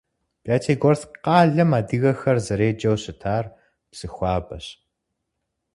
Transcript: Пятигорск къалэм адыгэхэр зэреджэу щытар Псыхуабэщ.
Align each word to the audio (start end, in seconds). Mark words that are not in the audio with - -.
Пятигорск 0.43 1.09
къалэм 1.23 1.71
адыгэхэр 1.79 2.37
зэреджэу 2.45 2.97
щытар 3.03 3.45
Псыхуабэщ. 3.89 4.65